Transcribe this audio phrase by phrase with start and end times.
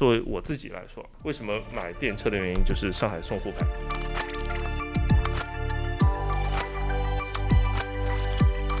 [0.00, 3.66] 作为我自己来说，为什么买电车的原因就是上海送沪牌。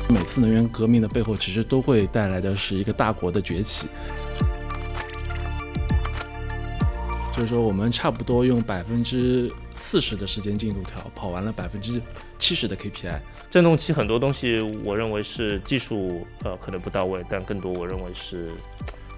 [0.08, 3.86] 每次能源革命的背后，其实都会带来的是一个大国的崛起。
[7.36, 12.00] 就是说，我们差不多用百分之四十的时间进度条跑完了百分之
[12.38, 13.20] 七十的 KPI。
[13.50, 18.52] 振动期很多东西，我认为是技术呃可能不到位，但更多我认为是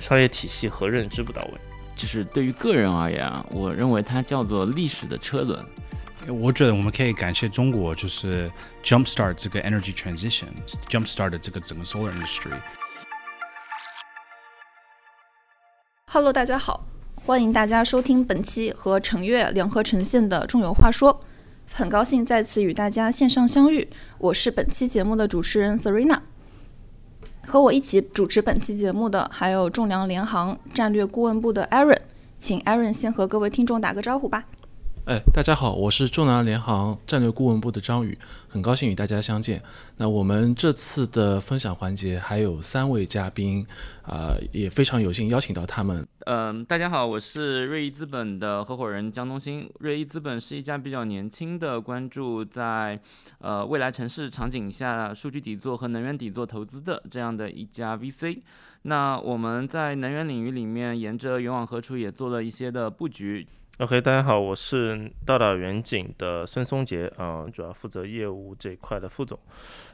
[0.00, 1.60] 商业体系和认知不到位。
[1.94, 5.64] 就是对于个人而言啊，我认为它叫做历史的车轮。
[6.28, 8.50] 我觉得我们可以感谢中国，就是
[8.82, 12.52] jumpstart 这个 energy transition，jumpstart 这个整个 solar industry。
[16.06, 16.86] Hello，大家好，
[17.24, 21.12] 欢迎大家收听本期和程越联合呈现的《众有话说》，
[21.74, 23.88] 很高兴再次与大家线上相遇。
[24.18, 26.20] 我是本期节目的主持人 Serena，
[27.46, 31.98] 和我一起主持本期节目的还有仲量联行战略顾问部的 Aaron，
[32.38, 34.44] 请 Aaron 先和各位听众打个招呼吧。
[35.04, 39.60] 哎，大家好，我是中南联航战略顾问部的张宇，很高兴与大家相见。
[39.96, 43.66] 那我们这次的分享环节还有三位嘉宾，
[44.04, 46.06] 啊，也非常有幸邀请到他们。
[46.26, 49.68] 嗯，大家好，我是瑞意资本的合伙人江东兴。
[49.80, 53.00] 瑞意资本是一家比较年轻的，关注在
[53.40, 58.38] 呃未来城市场景下数据底座和能源底座投资的这样的一家 VC。
[58.82, 63.48] 那我们在能源领域里面，沿着远往何处也做了一些的布局。
[63.78, 69.36] OK，大家好，我是道岛远景的孙松杰，啊，主要负责业务这一块的副总。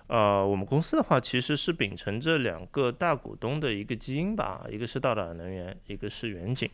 [0.08, 6.68] 呃，我们公司的话，其实是秉承着两个大股东的一个基因吧，一个是道岛能源，一个是远景。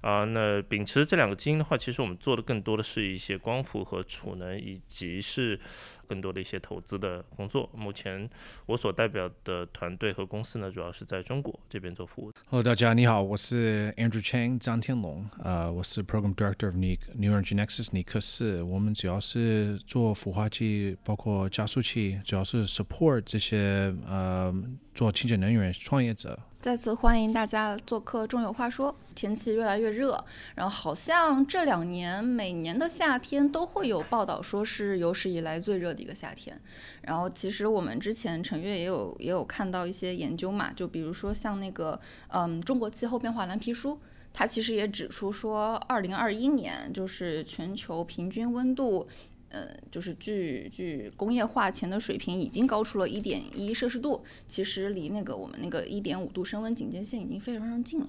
[0.00, 5.60] 啊，那秉持这两个基因的话，其实我们做的更多的是一些光伏和储能，以及是。
[6.08, 7.68] 更多的一些投资的工作。
[7.74, 8.28] 目前
[8.66, 12.32] 我所代表的团队和公司呢，主要是在中国这边做服务。
[12.46, 18.62] Hello，大家你好，我是 Andrew Chang 张天龙，呃，我是 Program Director of New Energy Nexus 尼克斯。
[18.62, 24.54] 我们主要是做孵化器，包括加速器，主要是 support 这些呃
[24.94, 26.38] 做清洁能源创业者。
[26.60, 28.92] 再次欢迎大家做客《众有话说》。
[29.14, 30.24] 天气越来越热，
[30.56, 36.60] 然后好像这两年每年的夏天都会有报道说是有史以来最热的一个夏天。
[37.02, 41.98] 然后其实我们之前陈月也有也有看到一些研究嘛，就比如说像那个
[42.28, 43.92] 嗯《中国气候变化蓝皮书》，
[44.32, 49.08] 它其实也指出说，二零二一年就是全球平均温度。
[49.50, 58.08] 呃，就是距距工业化前的水平已经高出了一点一摄氏度，其实离那个我们那个一点五度升温警戒线已经非常非常近了。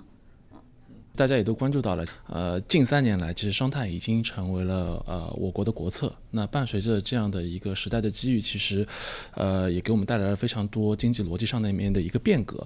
[1.16, 6.16] 大家也都关注到了，呃，近三年来，其实双碳已经成为了呃我国的国策。
[6.32, 8.88] 那伴随着这样的一个时代的机遇，其实，
[9.34, 12.66] 呃，也给我们带来了非常多经济逻辑上那面的一个变革。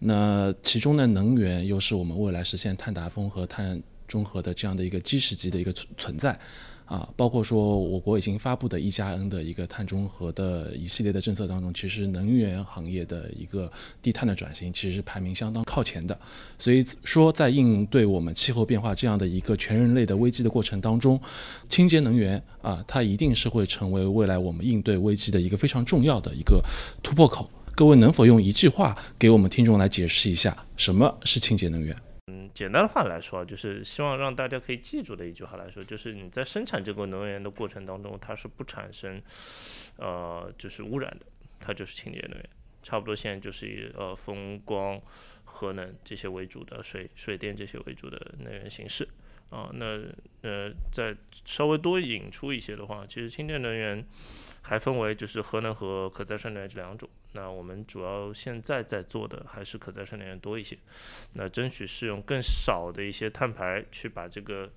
[0.00, 6.38] 那其中呢，能源又是我们未来实现碳达峰和碳中和的这样的一个基石级的一个存存在。
[6.86, 13.70] 啊，包括说我国已经发布的一加 N 的一个碳中和的一系列的政策当中，其实能源行业的一个
[14.02, 16.18] 低碳的转型，其实是排名相当靠前的。
[16.58, 21.18] 所以说，在应对我们气候变化这样的一个全人类的危机的过程当中，
[21.68, 26.62] 清洁能源啊，它一定是会成为未来我们应对危机的一个非常重要的一个
[27.02, 27.48] 突破口。
[27.74, 31.96] 各位能否用一句话给我们听众来解释一下什么是清洁能源？
[32.54, 39.20] 简单的话来说，就是希望让大家可以记住的一句话来说，就是你在生产这个能源的过程当中，它是不产生，
[39.96, 41.26] 呃，就是污染的，
[41.58, 42.48] 它就是清洁能源。
[42.80, 45.00] 差不多现在就是以呃风光、
[45.42, 49.08] 核能这些为主的，水水电这些为主的能源形式
[49.50, 49.70] 啊。
[49.72, 50.00] 那
[50.42, 54.04] 呃，再稍微多引出一些的话，其实清洁能源
[54.62, 57.08] 还分为就是核能和可再生能源这两种。
[57.32, 60.78] 那我们主要现在在做的还是可再生能源多一些，
[61.32, 64.70] 那争取是用更少的一些碳排去把这个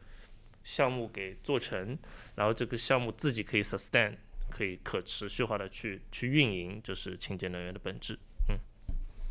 [0.63, 1.97] 项目给做成，
[2.35, 4.15] 然后这个项目自己可以 sustain，
[4.49, 8.17] 可以可持续化的去去运营，就是清洁能源的本质。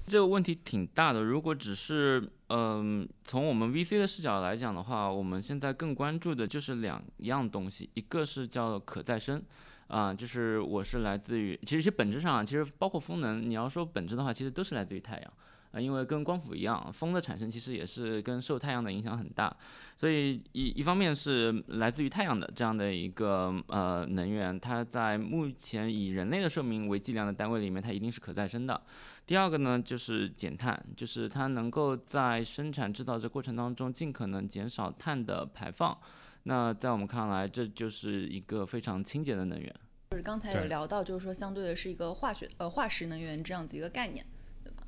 [0.07, 1.23] 这个问题挺大的。
[1.23, 9.43] 如果只是嗯从我们 VC 的视角来讲的话，我们现在更关注的就是两样东西，一个是叫可再生。
[9.89, 15.33] 啊，就是我是来自于，其实其本质上啊，其实包括风能，你要说本质的话，其实都是来自于太阳
[15.71, 19.57] 啊，因为跟光伏一样，风的产生其实也是跟受太阳的影响很大，
[19.97, 28.83] 所以一一方面是来自于太阳的这样的一个呃能源，它在目前以人类的寿命为计量的单位里面，它一定是可再生的。
[29.27, 35.99] 第二个呢，就是减碳，就是它能够在生产制造这过程当中尽可能减少碳的排放。
[36.45, 39.75] 那在我们看来，这就是一个非常清洁的能源。
[40.13, 44.25] 就是刚才有聊到，就是说相对的是一个化学呃化石能源这样子一个概念，
[44.63, 44.85] 对吧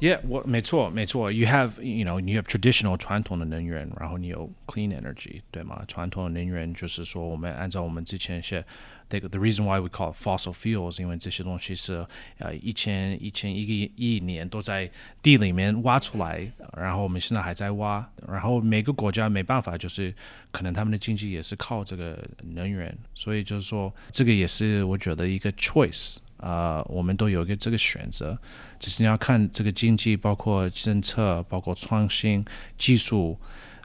[0.00, 1.30] Yeah，我没错没错。
[1.30, 5.84] You have you know you have traditional 传统的能源，然后你有 clean energy，对吗？
[5.86, 8.64] 传统的能源就是说，我们按照我们之前些。
[9.08, 12.06] 这个 the reason why we call fossil fuels，因为这些东西是
[12.38, 14.90] 呃一千一千一个亿年都在
[15.22, 20.14] 地里面挖出来，然后我们现在还在挖，然后每个国家没办法，就是
[20.50, 22.18] 可能他们的经济也是靠这个
[22.54, 26.16] 能源，所以就是说这个也是我觉得一个 choice。
[26.38, 28.38] 啊，我们都有一个这个选择，
[28.78, 32.44] 只是你要看这个经济，包括政策，包括创新
[32.78, 33.36] 技术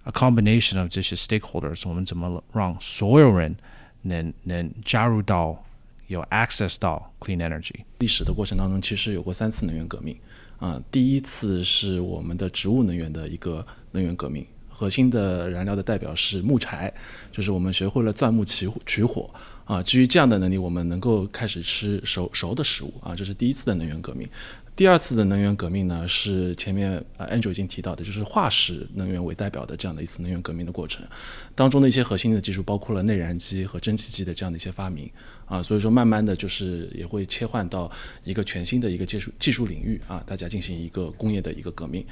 [0.03, 3.55] ，a combination of 这些 stakeholders，我们怎么让所有人
[4.03, 5.61] 能能加入到
[6.07, 7.73] 有 access 到 clean energy？
[7.99, 10.15] 历史的过程当中，其实有过三次能源革命
[10.59, 16.93] 啊，第一次是我们的植物能源的一个能源革命，核心的燃料的代表是木柴，
[17.31, 19.29] 就是我们学会了钻木取取火。
[19.65, 24.27] 啊，基于这样的能力，我们能够开始吃熟熟的食物啊，这是第一次的能源革命。
[24.75, 31.05] 第二次的能源革命呢，是前面呃 Andrew 已经提到的，就是化石能源为代表的这样的一次能源革命的过程，
[31.53, 35.07] 当中的一些核心的技术包括了内燃机和蒸汽机的这样的一些发明
[35.45, 37.89] 啊，所以说慢慢的就是也会切换到
[38.23, 42.03] 一个全新的一个技术技术领域啊，大家进行一个工业的一个革命。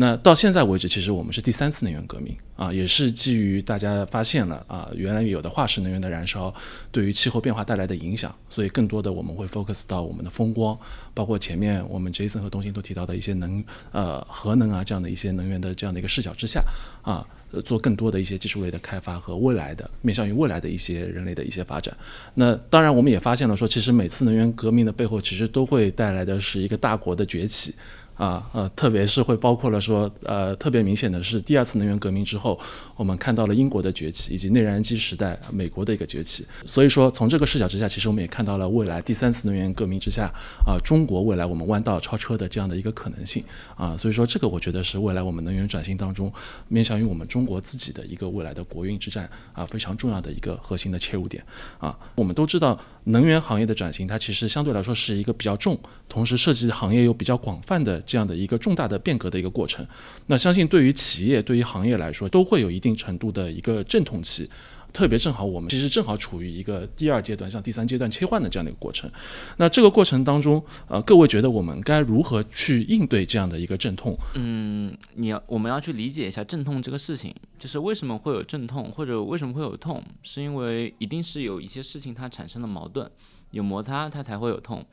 [0.00, 6.54] 那到现在为止，其实我们是第三次能源革命啊，也是基于大家发现了啊，原来有的化石能源的燃烧
[6.92, 10.78] 对于气候变化带来的影响，所以更多的我们会 focus 到我们的风光，
[11.14, 16.62] 包括前面我们 Jason 和东兴都提到的一些能呃核能啊这样的一些能源的这样的一个视角之下
[17.02, 17.26] 啊，
[17.64, 21.92] 做更多的一些技术类的开发和未来的面向于未来的一些人类的一些发展。
[22.34, 27.74] 那当然我们也发现了说，其实每次能源革命的背后，其实都会带来的是一个大国的崛起。
[28.18, 32.58] 啊呃，特别是会包括了说，呃，特别明显的是第二次能源革命之后，
[32.96, 36.44] 我们看到了英国的崛起，以及内燃机时代美国的一个崛起。
[36.66, 40.30] 所以说，从这个视角之下，其实我们也看到了未来第三次能源革命之下，
[40.66, 43.44] 啊，中国未来我们弯道超车的这样的一个可能性。
[43.76, 46.32] 啊，所以说这个我觉得是未来我们能源转型当中，
[46.66, 51.44] 面向于我们中国自己的一个未来的国运之战啊，非常重要的一个核心的切入点。
[51.78, 52.76] 啊，我们都知道
[53.08, 55.78] 能源行业的转型，它其实相对来说是一个比较重，
[56.08, 58.00] 同时涉及行业又比较广泛的。
[58.06, 59.86] 这样的一个重大的变革的一个过程，
[60.26, 64.48] 那相信对于企业、对于行业来说，都会有一定程度的一个阵痛期。
[64.92, 69.10] 特别正好我们其实正好处于一个第二阶段向第三阶段切换的这样的一个过程。
[69.58, 74.16] 那这个过程当中，呃，各位觉得我们该如何去应对这样的一个阵痛？
[74.34, 83.08] 嗯，你要我们要去理解一下阵痛这个事情，就是为什么会有阵痛，或者为什么会有痛，是因为一定是有一些事情它产生了矛盾，
[83.50, 84.84] 有摩擦，它才会有痛。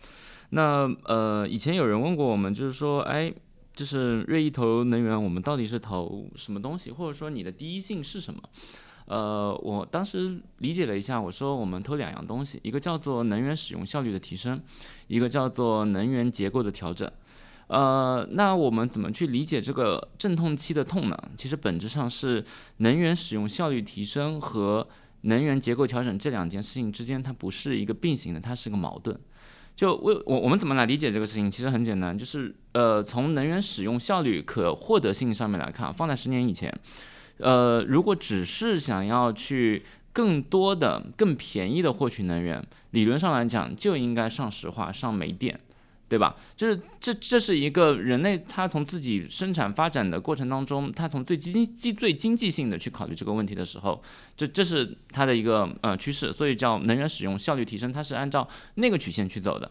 [0.49, 3.33] 那呃，以前有人问过我们，就是说，哎，
[3.73, 8.41] 就是瑞意投能源，我们到底是投什么东西，或者说你的第一性是什么？
[9.05, 14.59] 呃，我当时理解了一下，我说我们投两样东西，一个叫做能源使用效率的提升，
[15.07, 17.09] 一个叫做能源结构的调整。
[17.67, 21.17] 呃，那我们怎么去理解这个阵痛期的痛呢？
[21.35, 22.43] 其实本质上是
[22.77, 24.87] 能源使用效率提升和
[25.21, 29.19] 能源结构调整这两件事情之间，它不是一个并行的，它是个矛盾。
[29.75, 31.49] 就为我我们怎么来理解这个事情？
[31.49, 36.71] 其实很简单，就是呃，从能源使用效率可获得性上面来看，放在十年以前，
[37.37, 39.83] 呃，如果只是想要去
[40.13, 45.59] 更多的、更便宜的获取能源，理论上来讲就应该上石化、上煤电。
[46.07, 46.35] 对吧？
[46.55, 53.99] 就是这，这是一个人类他从自己生产发展的过程当中，他从最经济、最经济性的去考虑这个问题的时候，
[54.37, 59.69] 这这是它的一个呃趋势，所以叫能源使用效率提升，它是按照那个曲线去走的。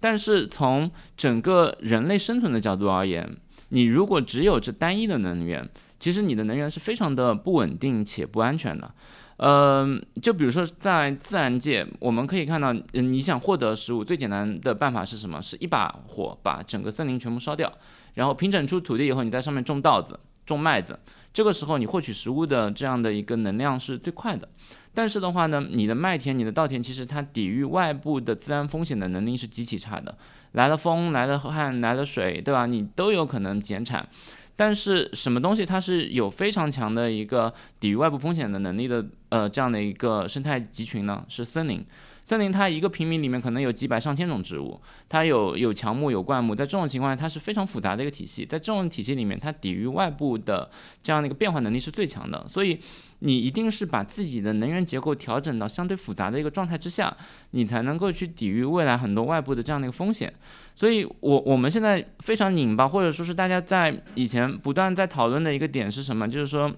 [0.00, 3.36] 但是从整个人类生存的角度而言，
[3.70, 8.92] 你如果只有这单一的能源，其实你的能源是非常的不稳定且不安全的。
[9.36, 9.86] 呃，
[10.20, 15.40] 就比如说在自然界，我们可以看到，嗯，你想获得食物，最简单的办法是什么？
[15.40, 17.72] 是一把火把整个森林全部烧掉，
[18.14, 20.98] 然后平整出土地以后，你在上面种稻子、种麦子，
[21.32, 24.48] 这个时候你获取食物的这样的一个能量是最快的。
[24.94, 30.16] 但是的话呢，你的麦田、你的稻田，其实它抵御外部的自然风险的能力是极其差的，
[30.52, 32.66] 来了风、来了旱、来了水，对吧？
[32.66, 34.08] 你都有可能减产。
[34.56, 39.06] 但是什么东西它是有非常强的一个抵御外部风险的能力的？
[39.28, 41.84] 呃，这样的一个生态集群呢，是森林。
[42.28, 48.44] 森林它一个平米里面可能有几百上千种植物，它有有乔木有灌木，在这种情况下，它是非常复杂的一个体系。
[48.44, 50.70] 在这种体系里面，它抵御外部的
[51.02, 52.46] 这样的一个变化能力是最强的。
[52.46, 52.78] 所以
[53.20, 57.16] 你一定是把自己的能源结构调整到相对复杂的一个状态之下，
[57.52, 60.30] 你才能够去抵御未来很多外部的这样的一个风险。
[60.74, 66.28] 所以，我我们现在非常拧巴，或者说是大家在以前不断在讨论的一个点是什么？
[66.28, 66.70] 就是说，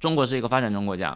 [0.00, 1.14] 中国是一个发展中国家，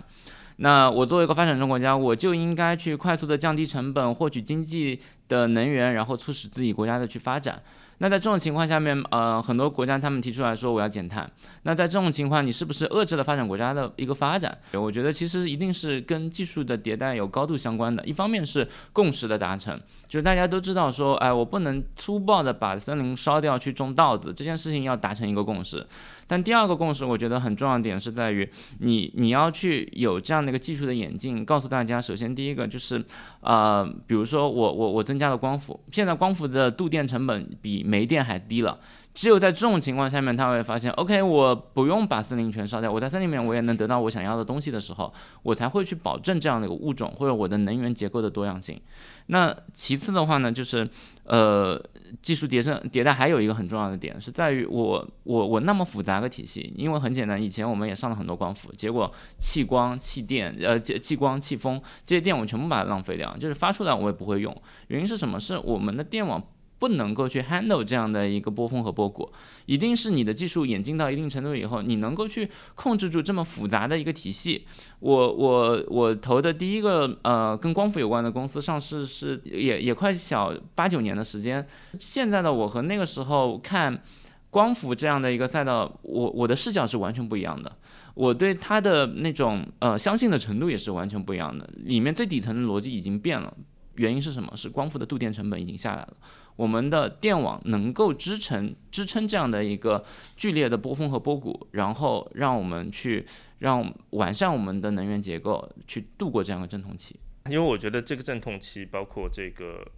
[0.62, 5.00] 那我作为一个发展中国家，我就应该去快速的降低成本，获取经济
[5.31, 7.63] 的能源，然后促使自己国家的去发展。
[8.03, 11.31] 那在这种情况下面，呃，很多国家他们提出来说我要减碳。
[11.65, 14.57] 那在这种情况，你是不是遏制了发展国家的一个发展？
[14.73, 18.03] 我觉得其实一定是跟技术的迭代有高度相关的。
[18.07, 25.87] 一方面是共识的达成，就是大家都知道说，哎，我不能粗暴的把森林烧掉去种稻子，这件事情要达成一个共识。
[26.27, 33.05] 但第二个共识，我觉得很重要的点是在于，你你要去有这样的一个技术的演进，告诉大家，首先第一个就是，
[33.41, 38.81] 呃，比如说我我我增加了光伏，现在光伏的度电成本比煤电还低了。
[39.12, 45.12] 只有在这种情况下面，他会发现，OK，我不用把森林全烧掉，我在森林里面我也能得到我想要的东西的时候，
[45.43, 48.81] 我才会去保证这样的一个物种或者我的能源结构的多样性。
[49.27, 50.89] 那其次的话呢，就是
[51.25, 51.81] 呃，
[52.23, 64.55] 技术迭升迭代还有一个很重要的点是在于我我我那么复杂个体系，因为很简单，以前我们也上了很多光伏，结果气光、气电、呃气光、气风这些电我全部把它浪费掉，就是发出来我也不会用。
[64.88, 65.38] 原因是什么？
[65.38, 66.43] 是我们的电网。
[66.81, 69.31] 不能够去 handle 这样的一个波峰和波谷，
[69.67, 74.65] 一定是你的技术演进到一定程度以后，你能够去控制住这么复杂的一个体系。
[74.99, 81.65] 我我我投的第一个呃跟光伏有关的公司上市是也也快小八九年的时间。
[82.01, 84.03] 现在的我和那个时候看
[84.49, 87.71] 光伏这样的一个赛道，我我的视角是完全不一样的。
[88.15, 91.69] 我对它的那种呃相信的程度也是完全不一样的。
[91.85, 93.55] 里面最底层的逻辑已经变了，
[93.95, 94.51] 原因是什么？
[94.57, 96.15] 是光伏的度电成本已经下来了。
[96.61, 100.05] 我们的电网能够支撑支撑这样的一个
[100.37, 103.26] 剧烈的波峰和波谷，然后让我们去
[103.61, 107.19] 让完善我们的能源结构，去度过这样的阵痛期。
[107.47, 109.90] 因为我觉得这个阵痛期，包括这个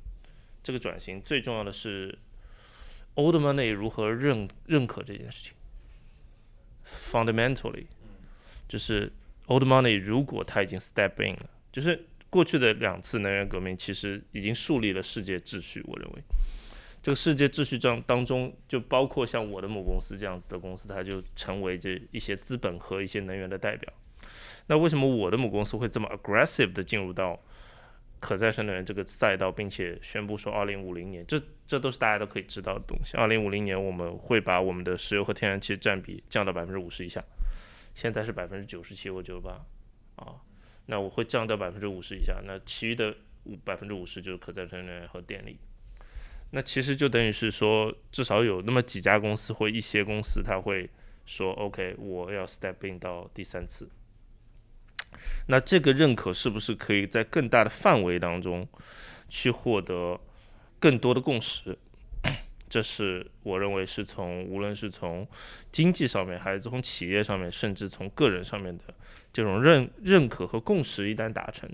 [0.63, 2.17] 这个转型，最重要的是
[3.17, 5.55] old money 如何认认可这件事情。
[7.11, 7.87] Fundamentally，
[8.69, 9.13] 就是
[9.49, 16.23] old money 如果它已经 step in 了，就是过去的两次能源革命其实已经树立了世界秩序，我认为。
[17.03, 23.93] 这个世界秩序当当中，就包括像我的母公司这样子的公司，它就成为这一些资本和一些能源的代表。
[24.69, 27.39] 那为什么我的母公司会这么 aggressive 的进入到
[28.19, 33.15] 可再生能源这个赛道，并且宣布说，二零五零年，这这都是大家都可以知道的东西。
[33.19, 37.23] 二零五零年，我们会把我们的石油和天然气占比降到百分之五十以下，
[37.95, 39.67] 现在是百分之九十七或九十八
[40.17, 40.41] 啊。
[40.87, 45.59] 那我会降到百分之五十以下，那其余的五百分之五十就是可再生能源和电力。
[46.51, 50.91] 那其实就等于是说，至少有那么几家公司或一些公司，他会
[51.25, 53.89] 说：“OK，我要 step in 到第三次。”
[55.49, 58.69] 那这个认可是不是可以在更大的范围当中
[59.29, 60.21] 去获得
[60.79, 61.79] 更多的共识？
[62.69, 65.27] 这是我认为是从无论是从
[65.71, 68.85] 经济上面，还是从企业上面，甚至从个人上面的
[69.33, 71.69] 这种认认可和共识一旦达成，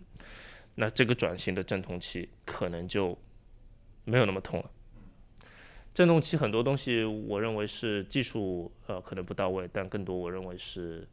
[0.75, 3.19] 那这个转型的阵痛期可能就。
[4.11, 4.71] 没有那么痛了。
[5.93, 11.07] 阵痛期很多东西，我认为是技术呃可能不到位，但更多我认为是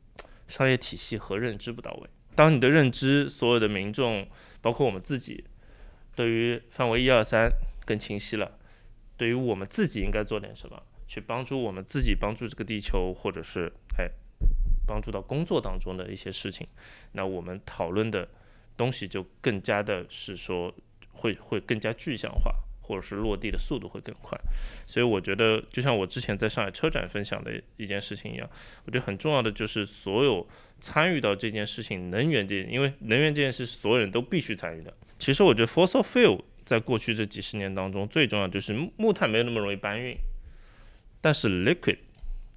[0.48, 2.10] 商业体系和认知不到位。
[2.36, 4.25] 当你的认知，所有的民众，
[4.62, 5.44] 包括我们自己，
[6.16, 7.52] 对于范围一二三
[7.86, 8.58] 更清晰了，
[9.18, 14.10] 对于我们自己应该做点什么，去帮助我们自己，帮助这个地球，或者是哎
[14.86, 16.68] 帮助到工作当中的一些事情，
[17.12, 18.27] 那我们讨论的
[18.77, 20.74] 东西就更加的是说
[21.12, 22.54] 会会更加具象化。
[22.88, 24.39] 或者是落地的速度会更快，
[24.86, 28.48] 所以我觉得就像我之前在上海车展分享的一件事情一样，
[28.86, 30.48] 我觉得很重要的就是所有
[30.80, 34.94] 参与到这件事情，能源这，因为能源这件事所有人都必须参与的。
[35.18, 40.15] 其实我觉得 fossil fuel 在过去这几十年当中，最重要就是木炭没有那么容易搬运，
[41.20, 41.98] 但是 liquid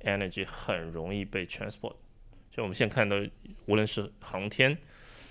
[0.02, 1.94] energy 很容易被 transport。
[2.58, 3.16] 就我们现在看到，
[3.66, 4.76] 无论是航天、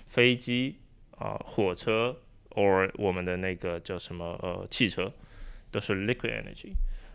[0.06, 0.78] 飞机
[1.18, 2.16] 啊、火车。
[2.52, 5.12] or 我们的那个叫什么呃汽车
[5.70, 6.72] 都是 liquid energy。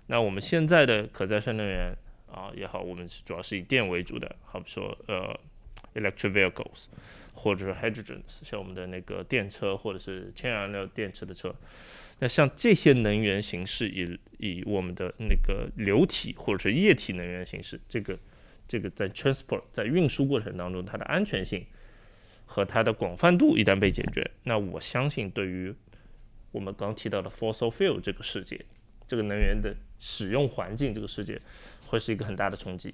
[0.08, 1.94] 那我们现在的可再生能源
[2.32, 5.38] 啊也好，我们主要是以电为主的，好比说呃
[5.96, 6.86] electric vehicles
[7.34, 11.54] 或者是 hydrogens，像我们的那个电车或者是天然料电池的车。
[12.20, 18.18] 那像这些能源形式，以以我们的那个流体或者是液体能源形式，这个
[18.68, 21.66] 这个在 transport 在运输过程当中它的安全性。
[22.46, 25.74] 和它的广泛度一旦被解决，那我相信对于
[26.52, 28.64] 我们刚提到的 fossil fuel 这个世界，
[29.08, 31.42] 这个能源的使用环境这个世界，
[31.88, 32.94] 会是一个很大的冲击。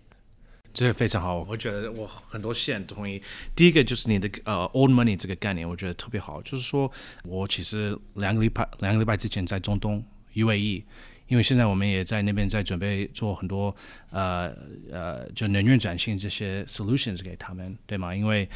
[0.71, 3.21] 这个非常好，我觉得我很多线同意。
[3.53, 6.41] 第一个就是你的呃 old money 这个概念，我觉得特别好。
[6.41, 6.89] 就是说
[7.25, 10.01] 我其实两个礼拜两个礼拜之前在中东
[10.35, 10.83] UAE，
[11.28, 13.75] 因为现在我们也在那边在准备做很多
[14.11, 14.54] 呃
[14.92, 18.14] 呃就能源转型这些 solutions 给他们，对吗？
[18.14, 18.49] 因为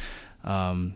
[0.43, 0.93] 嗯，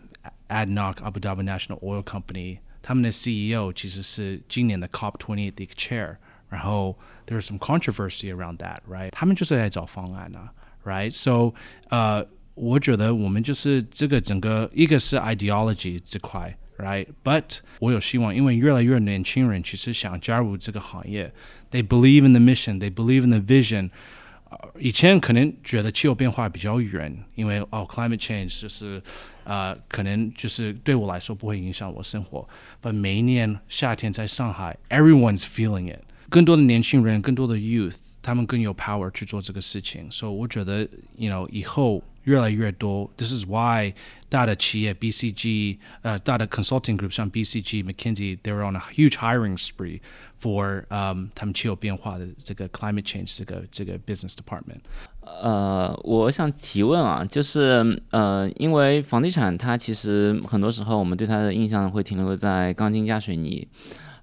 [0.49, 6.15] ADNOC Abu Dhabi National Oil Company， 他们的 CEO 其实是今年的 COP28 的一个 chair，
[6.49, 9.09] 然后 there's some controversy around that，right？
[9.09, 10.53] 他们就是在找方案啊，
[10.85, 11.53] right？So
[11.89, 16.55] 呃，我觉得我们就是这个整个一个是 ideology 这块。
[16.75, 21.31] right？But 我有希望，因为越来越年轻人其实想加入这个行业
[21.71, 23.89] ，they believe in the mission，they believe in the vision。
[24.77, 29.01] 以前可能觉得气候变化比较远，因为哦，climate change 就是
[29.43, 32.47] 呃，可能就是对我来说不会影响我生活。
[32.81, 36.01] But 每一年夏天在上海，everyone's feeling it。
[36.29, 40.10] 更多的年轻人，更多的 youth， 他们更有 power 去做这个事情。
[40.10, 43.10] 所以我觉得，you know，以后越来越多。
[43.16, 43.94] This is why
[44.28, 50.00] 大的企业 BCG，呃，大的 consulting group 像 BCG、McKinsey，they're on a huge hiring spree
[50.40, 54.80] for 嗯，他们气候变化的这个 climate change 这个这个 business department。
[55.22, 63.66] 呃，我想提问啊，就是呃，因为房地产它其实很多时候我们对它的印象会停留在钢筋加水泥。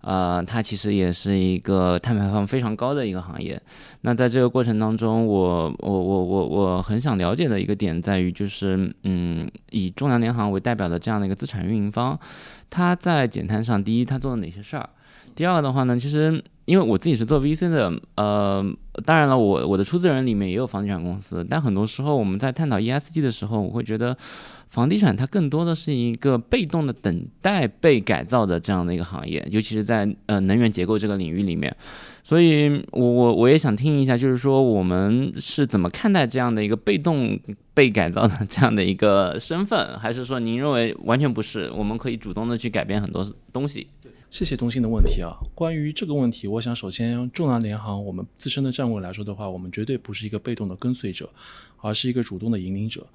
[0.05, 3.59] 呃，它其实也是一个碳排放非常高的一个行业。
[4.01, 12.19] 那在这个过程当中，我我我我我很想了解的一个点在于，就是嗯，以中粮联行为代表的这样的一个资产运营方，
[12.69, 14.87] 它在减碳上，第一，它做了哪些事儿？
[15.33, 18.65] 第二的话呢，其实因为我自己是做 VC 的，呃，
[19.05, 24.17] 当然了，我我的出资人里面也有房地产公司，但很多时候我们在探讨 ESG 的时候，我会觉得。
[24.67, 31.73] 房地产它更多的是一个被动的等待被改造的这样的一个行业，尤其是在呃能源结构这个领域里面。
[32.23, 37.39] 所以，我我我也想听一下，就是说我们是怎么看待这样的一个被动
[37.73, 41.71] 被改造的这样的一个身份，还是说您认为完全不是？
[41.71, 43.87] 我们可以主动的去改变很多东西。
[44.29, 45.37] 谢谢东兴的问题啊。
[45.53, 51.29] 关于这个问题，我想首先中南联行我们自身的站位来说的话，我们绝对不是一个被动的跟随者，
[51.77, 53.07] 而是一个主动的引领者。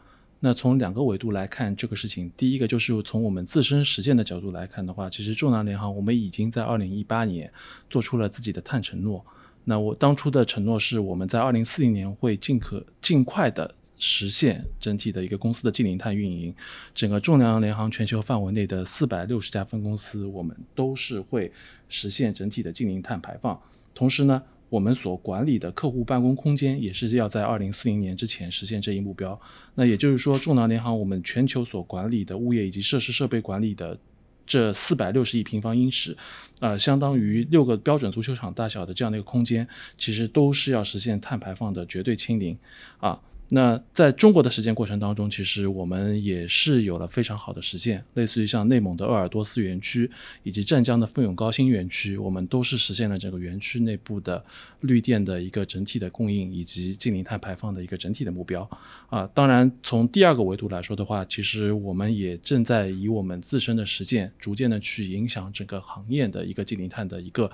[0.43, 7.53] 那从两个维度来看这个事情，第一个就是从我们自身实践的角度来看的话，其实中南联行我们已经在二零一八年
[7.91, 9.23] 做出了自己的碳承诺。
[9.65, 16.53] 那我当初的承诺是我们在二零四零年会尽可尽快的实现整体的一个公司的净零碳运营。
[16.93, 21.53] 整个中粮联行全球范围内的四百六十家分公司，我们都是会
[21.89, 23.63] 实现整体的净零碳排放。
[23.95, 24.43] 同时呢。
[24.71, 29.37] 我们所管理的客户办公空间也是要在二零四零年之前实现这一目标。
[29.75, 33.99] 那也就是说，中粮联行我们全球所管理的物业以及设施设备管理的
[34.47, 36.17] 这四百六十亿平方英尺，
[36.61, 39.67] 呃，相当于六个标准足球场大小的这样的一个空间，
[39.99, 42.57] 其实都是要实现碳排放的绝对清零
[42.99, 43.21] 啊。
[43.53, 50.09] 那在中国的实践过程当中，其实我们也是有了非常好的实践，类似于像内蒙的鄂尔多斯园区
[50.45, 54.45] 以及湛江的奋永高新园区，我们都是实现了整个园区内部的
[54.83, 58.69] 绿电的一个整体的供应以及净零碳排放的一个整体的目标。
[59.09, 67.51] 啊，当然从第二个维度来说的话，其实我们也正在以我们自身的实践，逐渐的去影响整个行业的一个净零碳的一个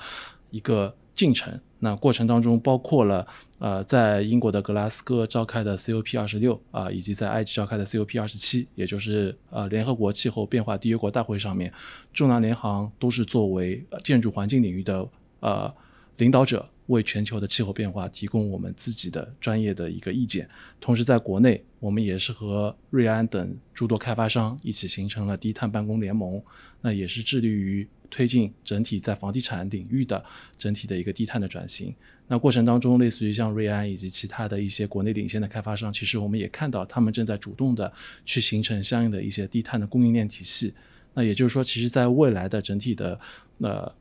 [0.51, 0.95] 一个。
[1.17, 3.27] 进程，那过程当中包括了
[3.59, 11.73] 呃，在英国的格拉斯哥召开的 COP 二十六啊，以及在埃及召开的 COP 二十七，也就是呃联合国气候变化缔约国大会上面，
[12.13, 15.09] 中南联航都是作为建筑环境领域的
[15.41, 15.75] 呃
[16.19, 20.47] 领导者，为全球的气候变化提供我们自己的专业的一个意见。
[20.79, 26.43] 同时，在国内，我们也是和瑞安等诸多开发商一起形成了低碳办公联盟，
[26.83, 27.89] 那也是致力于。
[28.11, 30.25] 推进整体在房地产领域的
[30.57, 31.95] 整体的一个低碳的转型。
[32.29, 37.93] 那过程当中，类似于像瑞安以及其他的一些国内领先的开发商，其实我们也看到他们正在主动的
[38.25, 40.75] 去形成相应的一些低碳的供应链体系。
[41.15, 43.19] 那也就是说，其实在未来的整体的
[43.59, 43.95] 呃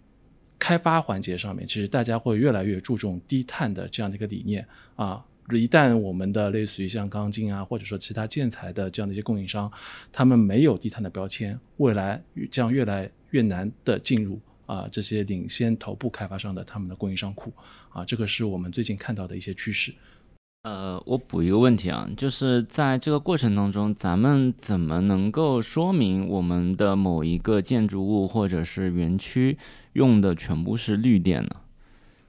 [0.57, 5.23] 开发环节上面，其实大家会越来越注重低碳的这样的一个理念啊。
[5.51, 9.71] 一旦我们的类似于像钢筋啊，或者说其他建材的这样的一些供应商，
[10.12, 17.53] 他们没有低碳的标签，未来将越来越难的进入啊这些领先头部开发商的他们的供应商库
[17.89, 19.93] 啊，这个是我们最近看到的一些趋势。
[20.63, 29.60] 呃，我补一个问题啊，就是在这个过程当中，咱们怎么能够说明我们的某一个建筑物或者是园区
[29.93, 31.49] 用的全部是绿电呢？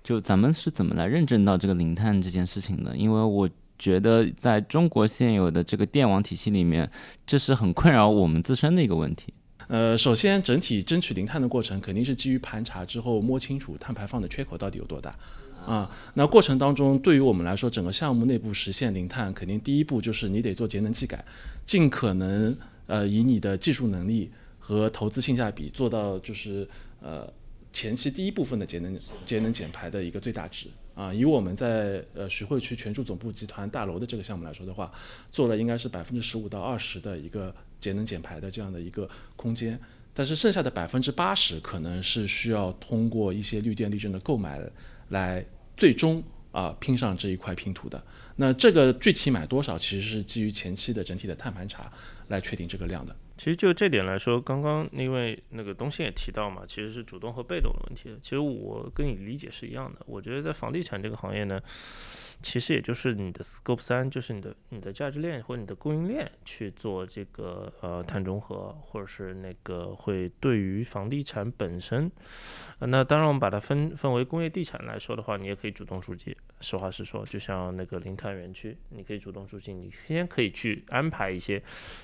[0.07, 2.97] 就咱们是怎么来认证到这个零碳这件事情的？
[2.97, 6.89] 因为我觉得在中国现有的这个电网体系里面，
[7.27, 9.35] 这是很困扰我们自身的一个问题。
[9.67, 15.13] 呃，首先整体争取零碳的过程，肯定是基于盘查之后摸清楚碳排放的缺口到底有多大
[15.67, 15.91] 啊。
[16.15, 21.25] 那过程当中，对于我们来说，整个项目内部实现零碳，肯定第一步就是你得做节能技改，
[21.65, 26.69] 尽可能呃以你的技术能力和投资性价比做到就是
[27.01, 27.29] 呃。
[27.77, 34.91] 前期第一部分的节能节能减排的一个最大值啊，以我们在呃徐汇区全筑总部集团大楼的这个项目来说的话，
[35.31, 39.79] 做了应该是百分之十五到二十的一个节能减排的这样的一个空间。
[40.15, 44.59] 但是剩下的百分之八十可能是需要通过一些绿电绿证的购买
[45.11, 45.45] 来
[45.77, 48.03] 最终啊拼上这一块拼图的。
[48.37, 51.93] 那这个具体买多少，其实是基于前期的整体的碳盘查
[52.29, 53.15] 来确定这个量的。
[53.37, 58.17] 其实就这点来说，刚刚因为那个东兴也提到嘛，其实是主动和被动的问题。
[58.23, 60.01] 其实我跟你理解是一样的。
[60.07, 61.61] 我觉得在房地产这个行业呢。
[62.43, 72.11] 其实也就是你的 scope 三，就是你的你的价值链或者你的供应链去做这个呃碳中和，或者是那个会对于房地产本身，
[72.79, 76.37] 呃那当然我们把它分分为工业地产来说的话，你也可以主动出击。
[76.61, 81.63] 实话实说，就像那个零碳园区，你可以主动出击，你先可以去安排一些，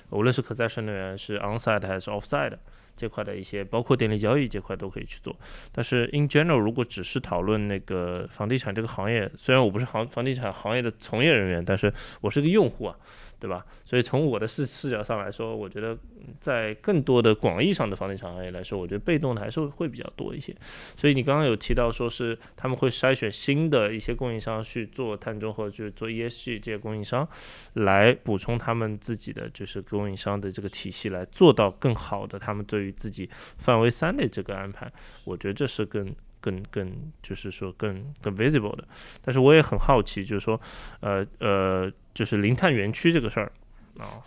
[0.09, 2.57] 无论是可再生能源是 onsite 还是 offsite。
[2.95, 5.35] 这块的一些，包括电力交易这块都可以去做。
[5.71, 12.95] 但是 in general，如果只是讨论那个房地产这个行业，虽然我不是行房地产行业的从业人员，但是我是个用户啊。
[13.43, 13.65] 对吧？
[13.83, 15.97] 所以从我的视视角上来说，我觉得
[16.39, 20.55] 在更多的广义上的房地产行业来说，我觉得被动的还是会比较多一些。
[20.95, 27.27] 所以你刚刚有提到说是他们会筛选新的一些供应商去做碳中和，就是做 ESG 这些供应商
[27.73, 34.89] 来补充他们自己的就是供应商的这个体系，来做到更好的他们对于自己范围三的这个安排。
[35.25, 36.15] 我觉得这是更。
[36.43, 38.85] 更更就是说更更 visible 的，
[39.21, 40.59] 但是我也很好奇，就是说，
[40.99, 43.51] 呃呃，就是零碳园区这个事儿
[43.97, 44.21] 啊，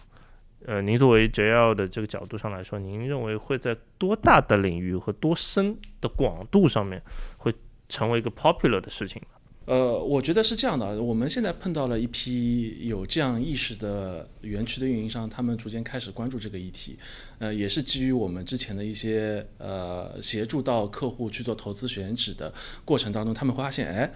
[0.65, 7.03] 呃，您作为 JL 的这个角度上来说，您认为会在多大的领域和多深的广度上面
[7.37, 7.55] 会
[7.89, 9.23] 成为一个 popular 的事情？
[9.67, 11.03] 呃，我觉得是这样的。
[11.03, 16.97] 我们现在碰到了一批有这样意识的园区的运营商，他们逐渐开始关注这个议题。
[17.39, 24.13] 呃，也是基于我们之前的一些呃协助到客户去做投资选址的过程当中，他们发现，哎，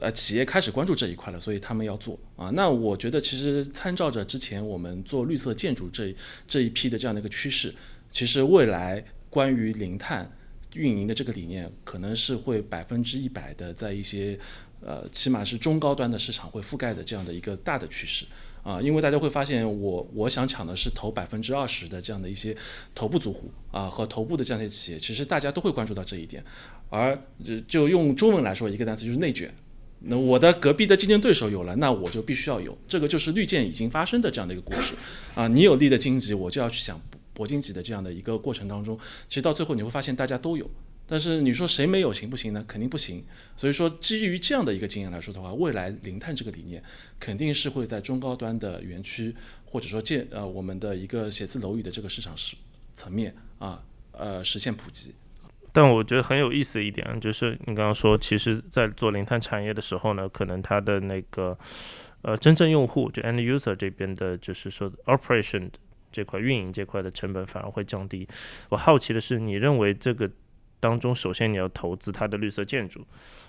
[0.00, 2.50] 呃，企业开始关注这一块了，所以他们要做啊。
[2.50, 6.14] 那我觉得其实参照着之前我们做绿色建筑这
[6.46, 7.74] 这一批的这样的一个趋势，
[8.10, 10.30] 其实未来关于零碳
[10.74, 14.38] 运营的这个理念，可能是会百分之一百的在一些。
[14.82, 18.26] 呃，起码是中高端的市场会覆盖的这样的一个大的趋势
[18.62, 22.54] 啊，因为大家会发现，我我想抢的是投百分之二十的这样的一些
[22.94, 26.44] 头部租户啊和头部的这样一些企业，其实大家都会关注到这一点，
[26.90, 27.18] 而
[27.66, 29.52] 就用中文来说，一个单词就是内卷。
[30.00, 34.94] 那我的隔壁的竞争对手有了，那我就必须要有，这个就是绿建已经发生的这样的一个故事
[35.34, 35.48] 啊。
[35.48, 37.00] 你有利的经济，我就要去想
[37.32, 40.70] 博经济的这样的一个过程当中，其实到最后你会发现大家都有。
[41.08, 42.64] 但是你说谁没有行不行呢？
[42.66, 43.24] 肯定不行。
[43.56, 46.82] 所以说，基于这样的一个经验来说的话，未来零碳这个理念
[47.20, 49.32] 肯定是会在中高端的园区，
[49.64, 52.56] 或者说建呃我们的一个写字楼宇的这个市场是
[52.92, 55.14] 层面啊呃实现普及。
[55.76, 61.58] 但我觉得很有意思一点就是你刚刚说，其实在做零碳产业的时候呢，可能它的那个
[62.22, 65.68] 呃真正用户就 end user 这边的，就是说 operation
[66.10, 68.26] 这块运营这块的成本反而会降低。
[68.70, 70.30] 我好奇的是，你认为这个？
[70.78, 73.04] 当中，首先你要投资它的绿色建筑，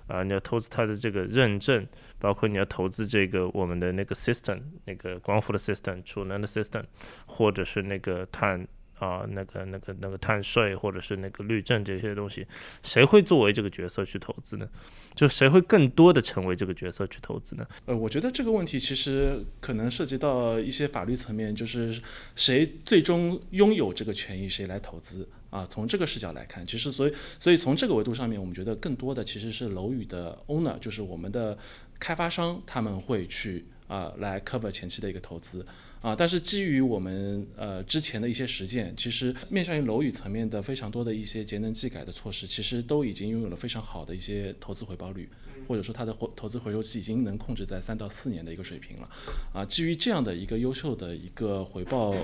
[0.07, 1.85] 啊，你要投资它的这个认证，
[2.17, 6.83] 包括你要投资这个我们的那个 system，那个光伏的 system、储能的 system，
[7.25, 8.65] 或者是那个碳
[8.99, 12.45] 啊，那个那个那个碳税，或者是那个绿证这些东西，
[12.83, 14.67] 谁会作为这个角色去投资呢？
[15.15, 17.67] 就谁会更多的成为这个角色去投资呢？
[17.85, 21.99] 呃，我觉得这个问题其实可能涉及到一些法律层面，就是
[22.35, 25.27] 谁最终拥有这个权益，谁来投资。
[25.49, 31.57] 啊，从这个视角来看，其实所以所以从这个维度上面，我们觉得更多的其实是楼宇的 owner，就是我们的
[31.97, 35.65] 开发商，他们会去啊来 cover 前期的一个投资
[36.01, 36.15] 啊。
[36.15, 45.29] 但是基于我们呃之前的一些实践，其实面向于楼宇层面的非常多的一些节能技改的措施，其实都已经拥有了非常好的一些投资回报率，
[45.67, 49.09] 或者说它的回投资回收期已经能控制在三到四年的一个水平了
[49.53, 49.65] 啊。
[49.65, 52.15] 基于这样的一个优秀的一个回报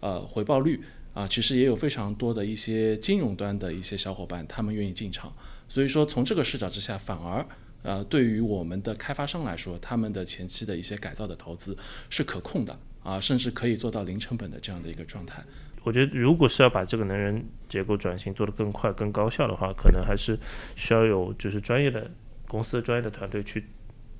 [0.00, 0.80] 呃回报率。
[1.14, 5.30] 啊，其实也有非常多的一些金融端的一些小伙伴，他们愿意进场。
[5.68, 7.46] 所以说，从这个视角之下，反而
[7.82, 11.76] 呃，对于我们的开发商来说，他们的前期的一些改造的投资
[12.08, 15.42] 是可控的啊，甚至可以做到零成本的这样的一个状态。
[15.82, 20.38] 我觉得，如果是要把这个能源结构转型做得更快、更高效的话，可能还是
[20.76, 22.10] 需要有就是专业的
[22.46, 23.64] 公司、专业的团队去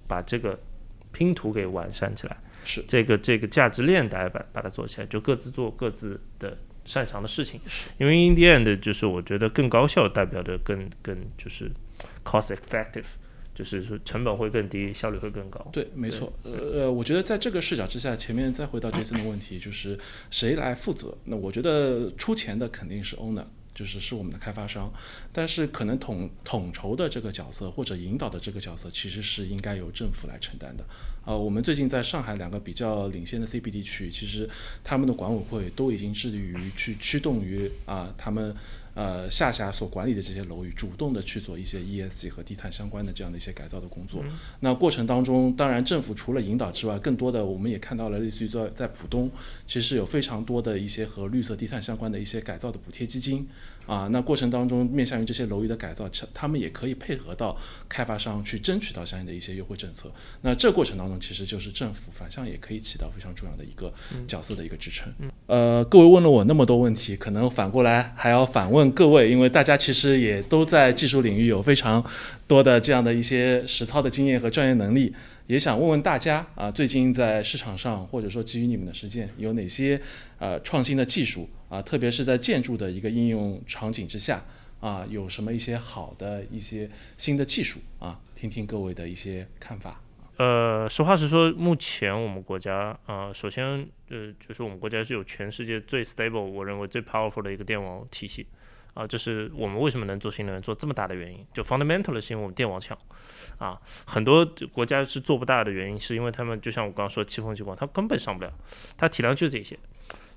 [0.09, 0.59] 把这个
[1.13, 2.37] 拼图给完善起来。
[2.65, 6.57] 是这个这个价值链，大家把把它做起来，就各自做各自的。
[6.85, 7.61] 擅长的事情，
[7.97, 11.71] 因为 in the end 就是我觉得更高效代表着更更就是
[12.25, 13.05] cost effective，
[13.55, 15.69] 就是说成本会更低，效率会更高。
[15.73, 16.33] 对，没错。
[16.43, 19.99] 呃呃，我觉得在这个视角之下，前面再回到杰森的问题，就是
[20.31, 21.17] 谁来负责？
[21.25, 24.93] 那我觉得出钱的肯定是 owner 就是是我们的开发商，
[25.33, 30.85] 但是可能统统筹的这个角色或者引导的这个角色，其实是应该由政府来承担的。
[31.25, 34.49] 呃，我们最近在上海两个比较领先的 CBD 区，其实
[34.83, 38.55] 他们的管委会都已经致力于去驱动于啊，他们。
[38.95, 44.23] 呃，下辖所管理的这些楼宇，主动的去做一些 ESG 和低碳相关的这样的一些改造的工作。
[44.61, 49.31] 那过程当中，当然政府除了引导之外，更多的我们也看到了，类似于在在浦东，
[49.67, 53.47] 其实有非常多的一些和绿色低碳相关的一些改造的补贴基金。
[53.87, 57.57] 啊，那过程当中面向于这些楼宇的改造，他们也可以配合到
[57.89, 60.11] 开发商去争取到相应的一些优惠政策。
[60.41, 63.93] 那这过程当中，其实就是政府反向也可以起到非常重要的一个
[64.27, 65.13] 角色的一个支撑。
[65.47, 72.05] 呃，各位问了我那么多问题，可能反过来还要反问各位，因为大家其实也都在技术领域有非常
[72.47, 75.15] 多的这样的一些实操的经验和专业能力。
[75.49, 80.01] 也想问问大家啊，最近在市场上或者说基于你们的实践，有哪些
[80.39, 81.81] 呃创新的技术啊？
[81.81, 84.45] 特别是在建筑的一个应用场景之下
[84.81, 88.21] 啊，有什么一些好的一些新的技术啊？
[88.35, 90.03] 听听各位的一些看法。
[90.37, 93.65] 呃，实话实说，目前我们国家啊，首先
[94.11, 98.47] 呃，就是我们国家是有全世界最 stable，我认为最 powerful 的一个电网体系
[98.95, 101.47] 啊，这是我们为什么能做新能源做这么大的原因。
[101.55, 102.99] 就 fundamental 的是因为我们电网强。
[103.59, 108.53] 啊，很多国家是做不大的原因，是因为他们就像我刚刚说，气风激光，它根本上不了，
[108.97, 109.79] 它体量就这些。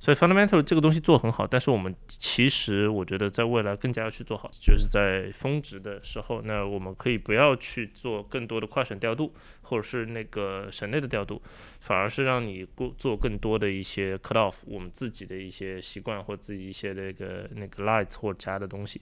[0.06, 9.34] 所以 fundamental 这个东西做很好，但是我们其实我觉得在未来更加要去做好，就是在峰值的时候，那我们可以不要去做更多的跨省调度，
[9.66, 11.42] 或者是那个省内的调度。
[11.82, 19.00] 反而是让你过做更多的一些 cut off，我们自己的一些习惯或自己一些那个那个 lights 或者加的东西。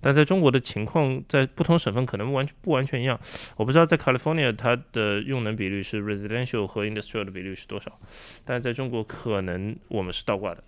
[0.00, 3.16] 但在中国的情况，在不同省份可能完全不完全一样。
[3.56, 7.96] 我不知道在 California 它的用能比率是 residential 和 industrial 的比率是多少，
[8.44, 10.64] 但是在中国可能我们是倒挂的。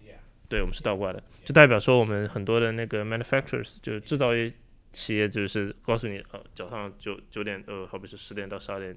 [0.49, 4.51] 对我们是倒挂的，就代表说我们很多的那个 manufacturers 就是制造业
[4.99, 8.97] 企业就是告诉你，呃，早上九九点，呃，好比是十点到十二点，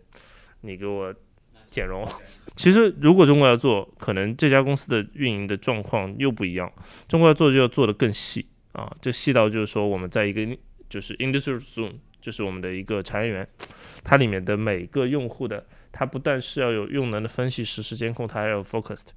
[0.61, 1.13] 你给我。
[1.69, 2.05] 减容，
[2.57, 6.69] 其实如果中国要做，可能这家公司的运营的状况又不一样。
[7.07, 10.45] 中国要做就要做的更细啊，这细到就是说我们在一个
[10.89, 13.47] 就是 industrial zone，就是我们的一个产业园，
[14.03, 19.07] 它里面的每个用户的，它不但是要有用能的分析、实时监控，它还要 focused。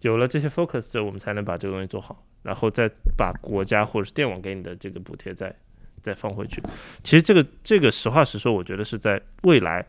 [0.00, 5.54] 有了这些 focused，我们才能把这个东西做好，然后再把国家或者是电网给你的这个补贴再
[6.02, 6.62] 再放回去。
[7.02, 9.86] 其实这个这个实话实说，我觉得是在未来。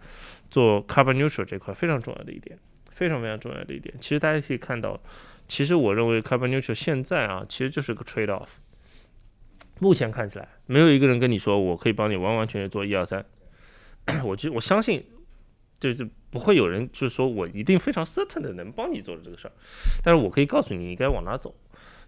[0.52, 2.58] 做 carbon neutral 这块非常重要的一点，
[2.90, 3.94] 非常非常重要的一点。
[4.00, 5.00] 其实大家可以看到，
[5.48, 8.48] 其实我认为 carbon neutral 现在啊，其实就是个 trade off。
[9.78, 13.24] 目前看起来，没有一个人跟你说我可以帮你完完全全做一二三。
[14.24, 15.06] 我就我相信，
[15.80, 19.54] 就就不会有人就是说我一定非常 certain 的能帮你做的这个事儿。
[20.04, 21.54] 但是我可以告诉你，你该往哪走，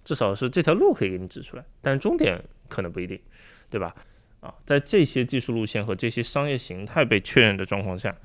[0.03, 3.21] 至少是这条路可以给你指出来，但是终点可能不一定，
[3.71, 3.95] 对吧？
[4.41, 8.15] 啊，在这些技术路线和这些商业形态被确认的状况下，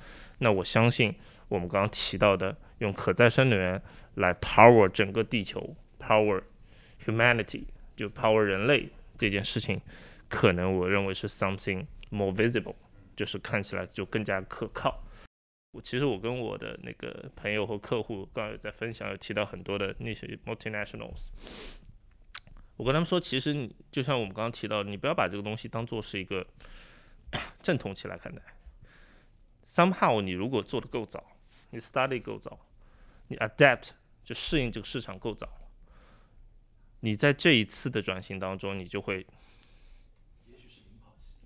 [0.41, 1.15] 那我相信
[1.49, 3.81] 我们刚刚提到的用可再生能源
[4.15, 6.43] 来 power 整个地球，power
[7.05, 9.81] humanity 就 power 人类这件事情，
[10.29, 12.75] 可能我认为是 something more visible，
[13.15, 15.05] 就是看起来就更加可靠。
[15.73, 21.29] 我其实我跟我的那个朋友和客户刚刚有在分享，有提到很多的那些 multinationals。
[22.77, 26.47] 我跟他们说，其实你就像我们刚刚提到，你不要把这个东西当做是一个
[27.63, 28.43] 正统期来看待。
[29.65, 31.25] Somehow，你如果做的够早，
[31.71, 32.67] 你 study 够早，
[33.29, 33.91] 你 adapt
[34.23, 35.49] 就适应这个市场够早，
[37.01, 39.27] 你在这一次的转型当中，你就会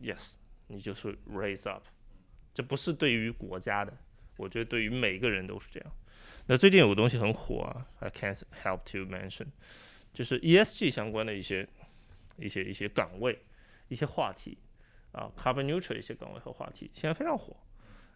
[0.02, 0.34] ，yes，
[0.66, 1.84] 你就是 raise up。
[2.52, 3.96] 这不是对于国家的，
[4.36, 5.92] 我觉得对于每个人都是这样。
[6.46, 9.46] 那最近有个东西很火啊，I can't help to mention。
[10.12, 11.66] 就是 ESG 相关的一些、
[12.36, 13.38] 一些、一些岗位、
[13.88, 14.58] 一些话题
[15.12, 17.56] 啊，carbon neutral 一些岗位和话题，现在非常火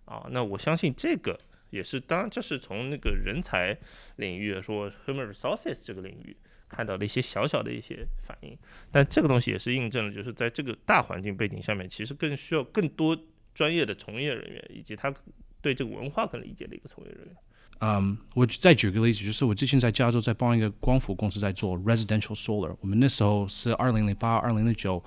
[0.04, 0.26] 啊。
[0.30, 1.38] 那我相信这个
[1.70, 3.76] 也是，当然这是从那个人才
[4.16, 6.36] 领域说 human resources 这个领域
[6.68, 8.56] 看到的一些小小的一些反应，
[8.90, 13.16] 但这个东西也是印证了，就是在这个大环境背景下面，其实更需要更多
[13.54, 15.14] 专业的从业人员，以及他
[15.60, 17.36] 对这个文化更理解的一个从业人员。
[17.83, 22.75] 嗯，我再举个例子，就是我之前在加州在帮一个光伏公司在做 residential solar。
[22.81, 25.01] 我们那时候是二零零八、二零零九，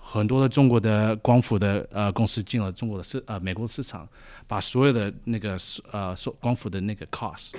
[0.00, 4.08] 很多的中国的光伏的呃公司进了中国的市呃美国的市场，
[4.48, 5.56] 把所有的那个
[5.92, 7.52] 呃光伏的那个 cost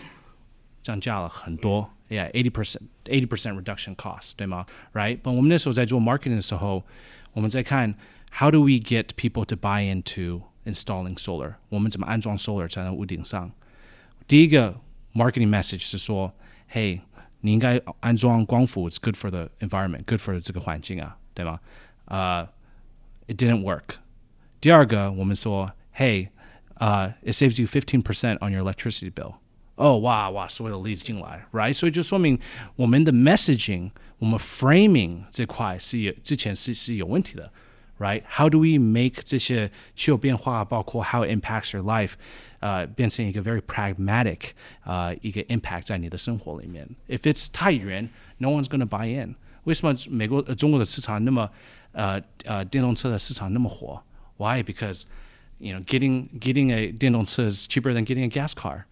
[0.84, 4.66] 降价了很多，yeah，eighty percent，eighty percent reduction cost，对吗？
[4.94, 5.20] Right？
[5.24, 6.84] 但我们那时候在做 marketing 的时候，
[7.32, 7.96] 我们在看
[8.30, 11.56] how do we get people to buy into installing solar？
[11.70, 13.50] 我们怎么安装 solar 在屋顶上？
[14.28, 14.80] 第一个
[15.14, 16.34] marketing message 是说，
[16.68, 17.02] 嘿，
[17.42, 21.60] 你应该安装光伏，it's good for the environment，good for 这个环境啊，对吗？
[22.06, 22.48] 呃、
[23.28, 23.98] i t didn't work。
[24.62, 26.30] 第二个，我们说，Hey，
[26.76, 29.36] 呃、i t saves you fifteen percent on your electricity bill。
[29.76, 31.74] 哦，哇哇，所有的例子进来，right？
[31.74, 32.38] 所以就说明
[32.76, 37.52] 我们的 messaging，我们 framing 这块是有之前是是有问题的
[37.98, 38.24] ，right?
[38.28, 42.14] How do we make 这些气候变化，包括 how it impacts your life，
[42.60, 44.52] 呃，变成一个 very pragmatic
[44.84, 46.88] 呃一个 impact 在你的生活里面？
[47.08, 49.36] If it's 太远，no one's gonna buy in。
[49.66, 51.50] 为什么美国、呃、中国的市场那么
[51.92, 54.02] 呃呃电动车的市场那么火？
[54.38, 54.64] Why?
[54.64, 55.04] Because
[55.58, 58.84] you know getting getting a 电动车 is cheaper than getting a gas car。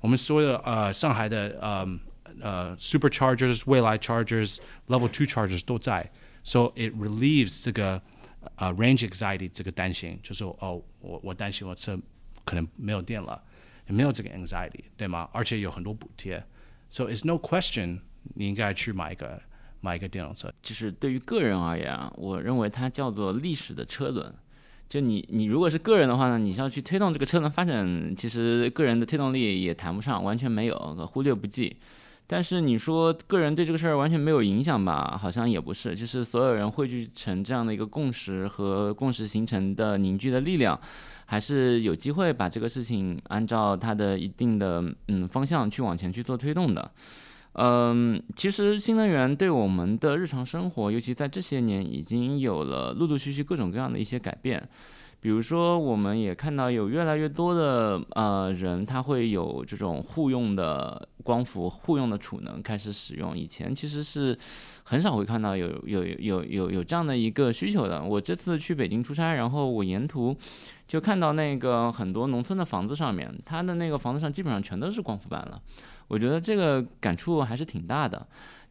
[0.00, 2.00] 我们所有的呃上海的呃
[2.40, 6.10] 呃 superchargers、未来 chargers、level two chargers 都在，
[6.44, 8.00] so it relieves 这个
[8.55, 11.99] 呃 range anxiety 这个担心，就是哦我我担心我车
[12.45, 13.41] 可能没有电了，
[13.87, 15.29] 没有这个 anxiety 对吗？
[15.31, 16.43] 而且有很多补贴
[16.89, 17.99] ，so it's no question
[18.35, 19.41] 你应该去买一个
[19.81, 20.51] 买一个电动车。
[20.61, 24.33] 就是对于个人而言啊，我认为它叫做历史的车轮。
[24.89, 30.77] 就你，你如果是个人的话呢，你要去推动这个车轮发展，其实个人的推动力也谈不上，完全没有，
[31.11, 31.75] 忽略不计。
[32.29, 35.17] 但是你说个人对这个事儿完全没有影响吧？
[35.17, 40.77] 好像也不是，就是所有人汇聚成这样的一个共识和共识形成的凝聚的力量，
[41.25, 46.91] 还是有机会把这个事情按照它的一定的嗯方向去往前去做推动的。
[47.53, 54.61] 嗯，其实新能源对我们的日常生活，尤其在这些年，已经有了陆陆续续各种各样的一些改变。
[55.19, 63.35] 比如说，我们也看到有越来越多的呃人，他会有这种互用的光伏、互用的储能开始使用。
[63.37, 64.37] 以前其实是
[64.83, 68.03] 很少会看到有有有有有这样的一个需求的。
[68.03, 70.37] 我这次去北京出差，然后我沿途
[70.87, 75.59] 就看到那个很多农村的房子上面，它的那个房子上基本上全都是光伏板了。
[76.07, 78.25] 我觉得这个感触还是挺大的。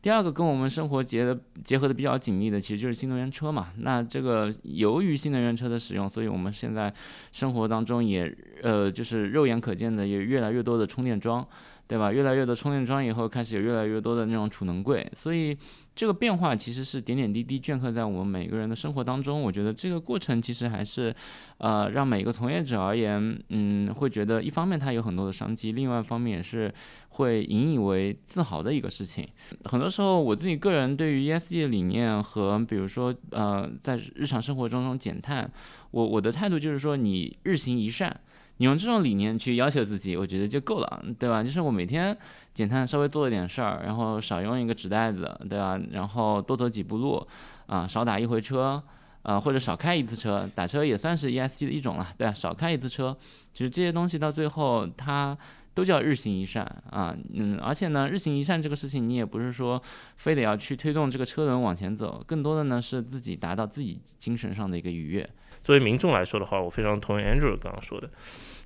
[0.06, 3.72] 第二个跟我们生活结的结合的比较紧密的，其实就是新能源车嘛。
[3.78, 6.94] 那这个由于新能源车的使用，所以我们现在
[7.32, 11.44] 生活当中也呃就是肉眼可见的有越来越多的充电桩，
[11.88, 12.12] 对吧？
[12.12, 15.58] 越来越多充电桩以后，开始有越来越多的那种储能柜，所以。
[15.96, 19.40] 这个变化其实是点点滴滴镌刻在我们每个人的生活当中。
[19.40, 21.12] 我觉得这个过程其实还是，
[21.56, 26.72] 呃，让每个从业者而言，嗯，会觉得一方面它有很多的商机，另外一方面也是
[27.08, 29.26] 会引以为自豪的一个事情。
[29.64, 35.50] 很多时候，我自己个人对于 ESG 的理念和比如说，呃，在日常生活中中减碳，
[35.92, 38.14] 我我的态度就是说，你日行一善。
[38.58, 41.42] 你用这种理念去要求自己，我觉得就够了，对吧？
[41.42, 42.16] 就是我每天
[42.54, 45.78] 减碳，稍微做一点事儿，然后少用一个纸袋子，对吧？
[45.90, 47.26] 然后多走几步路，
[47.66, 48.82] 啊，少打一回车，
[49.22, 52.32] 啊，或者少开一次车，打车也算是 ESG 的一种了，对吧？
[52.32, 53.14] 少开一次车，
[53.52, 55.36] 其实这些东西到最后它
[55.74, 59.82] 都叫日行一善啊，嗯，而且呢，日行一善这个事情你也不是说
[60.16, 65.28] 非得要去推动这个车轮往前走，更多的呢是自己达到自己精神上的一个愉悦。
[65.66, 68.08] 作为民众来说的话，我非常同意 Andrew 刚刚说的。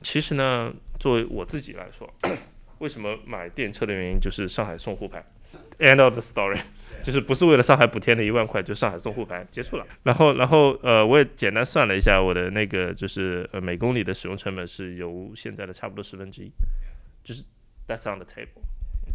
[0.02, 2.06] 其实呢，作为我自己来说，
[2.76, 5.24] 为什么买电车的原因就是上海送沪牌
[5.78, 6.60] ，end of the story，
[7.02, 9.86] 就是不是为了上海补贴那一万块，就上海送沪牌结束了。
[10.02, 16.52] 然后，然后呃，我也简单算了一下，我的那个就是呃每公里的使用成本是由现在的差不多十分之一，
[17.24, 17.42] 就是
[17.88, 18.60] that's on the table，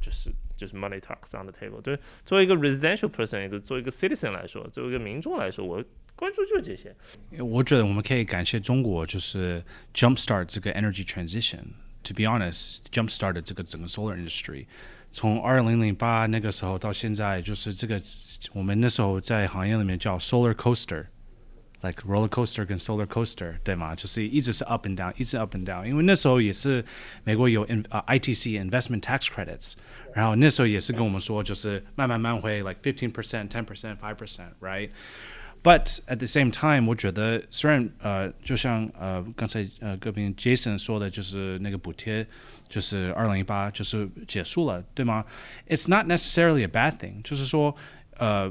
[0.01, 1.79] 就是就是 money talks on the table。
[1.83, 5.83] 对，作为一个 residential person，一个作为一个 citizen 来说，作为一个民众来说，我。
[6.16, 6.94] 关注就是这些。
[7.42, 9.62] 我觉得我们可以感谢中国，就是
[9.94, 14.66] jumpstart 这个 energy transition。To be honest, jumpstart 这个整个 solar industry。
[15.10, 18.00] 从二零零八那个时候到现在，就是这个
[18.52, 23.94] 我们那时候在行业里面叫 solar coaster，like roller coaster 跟 solar coaster，对吗？
[23.94, 25.84] 就是一直是 up and down，一直 up and down。
[25.84, 26.82] 因为那时候也是
[27.24, 29.74] 美国有呃 ITC investment tax credits，
[30.14, 34.50] 然后那时候也是跟我们说，就是慢慢慢会 like fifteen percent, ten percent, five percent,
[35.64, 42.26] right？But at the same time，我觉得虽然呃，就像呃刚才呃各位 Jason 说的，就是那个补贴
[42.68, 45.24] 就是二零一八就是结束了，对吗？
[45.68, 47.76] It's not necessarily a bad thing，就是说
[48.16, 48.50] 呃，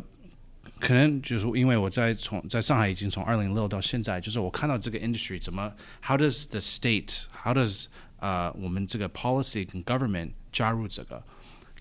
[0.80, 5.74] 可能就是因为我在从在上海已经从二零六到现在，就是我看到这个 industry 怎么，
[6.04, 7.86] how does the state，how does
[8.20, 11.24] 呃我们这个 policy 跟 government 加入这个，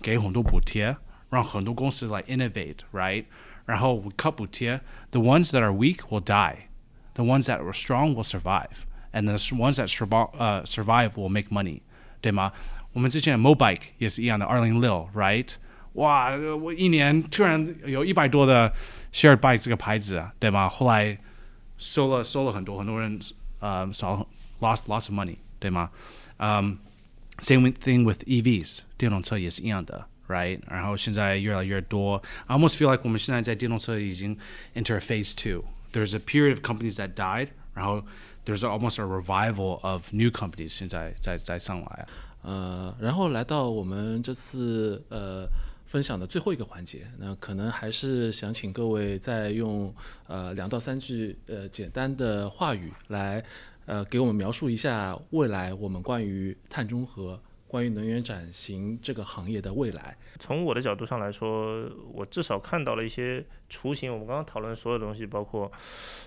[0.01, 0.95] 给很多补贴，
[1.29, 3.25] 让很多公司来 innovate，right？
[3.65, 6.67] 然后 we cut 补贴，the ones that are weak will die,
[7.13, 11.29] the ones that are strong will survive, and the ones that survive 呃 survive will
[11.29, 11.81] make money，
[12.21, 12.51] 对吗？
[12.93, 15.55] 我们之前 Mobike 也是一样的，二零六，right？
[15.93, 18.73] 哇，我一年突然有一百多的
[19.13, 20.67] shared bike 这个牌子啊，对吗？
[20.67, 21.17] 后来
[21.77, 23.19] 收了收了很多，很多人
[23.59, 24.25] 呃少
[24.59, 25.91] lost lots of money，对吗？
[26.37, 26.77] 嗯、
[27.39, 30.07] um,，same thing with EVs，电动车也是一样的。
[30.28, 30.60] right？
[30.68, 34.36] 然后现在越来越多，I almost feel like 我们现在在电动车已经
[34.74, 35.64] enter phase two.
[35.92, 38.02] There's a period of companies that died，然后
[38.44, 42.06] there's almost a revival of new companies 现在在在上来。
[42.42, 45.46] 呃，然后来到我们这次呃
[45.86, 49.94] 分享的最后一个环节，那可能还是想请各位再用
[50.26, 53.42] 呃两到三句呃简单的话语来
[53.86, 57.40] 呃给我们描述一下未来我们关于碳中和。
[57.74, 64.12] 关于能源转型这个行业的未来，从我的角度上来说，我至少看到了一些雏形。
[64.12, 65.68] 我们刚刚讨论所有东西，包括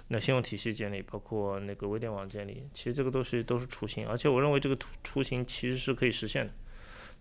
[0.09, 4.05] 那信用体系建立，包括那个微电网建立，其实这个都是都是雏形。
[4.05, 6.51] 而且我认为这个雏形其实是可以实现的，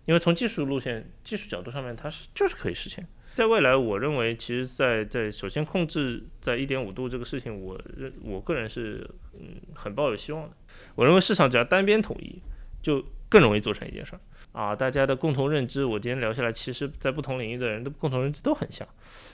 [0.03, 3.07] 因为从技术路线、技术角度上面，它是就是可以实现。
[3.33, 9.09] 在未来，我认为其实，在在首先控制在一点五度这个事情，我认我个人是
[9.39, 10.57] 嗯很抱有希望的。
[10.95, 12.41] 我认为市场只要单边统一，
[12.81, 13.01] 就。
[13.29, 14.19] 更容易做成一件事儿
[14.51, 14.75] 啊！
[14.75, 18.87] 大家的共同认知，我今天聊下来，其实在不同领域的人的共同认知都很像，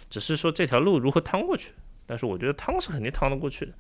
[0.10, 1.72] 只是说这条路如何趟过去。
[2.06, 3.72] 但是我觉得趟是肯定趟得过去的，